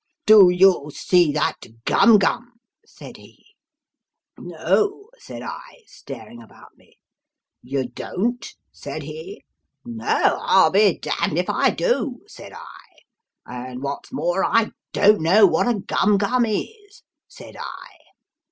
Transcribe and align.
'Do 0.25 0.49
you 0.49 0.89
see 0.91 1.31
that 1.33 1.57
gum 1.85 2.17
gum?' 2.17 2.53
said 2.97 3.17
he.' 3.17 3.53
No,' 4.39 5.09
said 5.19 5.43
I, 5.43 5.83
staring 5.85 6.41
about 6.41 6.75
me.' 6.75 6.97
You 7.71 7.87
don't?' 7.87 8.43
said 8.83 9.03
he.' 9.03 9.43
No, 9.85 10.39
I'll 10.41 10.71
be 10.71 10.97
damned 10.97 11.37
if 11.37 11.51
I 11.51 11.69
do,' 11.69 12.23
said 12.27 12.51
I;' 12.51 12.85
and 13.45 13.83
what's 13.83 14.11
more, 14.11 14.43
I 14.43 14.71
don't 14.91 15.21
know 15.21 15.45
what 15.45 15.67
a 15.67 15.79
gum 15.79 16.17
gum 16.17 16.47
is,' 16.47 17.03
said 17.27 17.55
I. 17.55 17.97